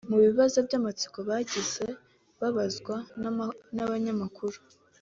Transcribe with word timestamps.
Mu 0.09 0.17
bibazo 0.25 0.57
by’amatsiko 0.67 1.17
bagiye 1.29 1.85
babazwa 2.39 2.95
n’abanyamakuru 3.77 4.57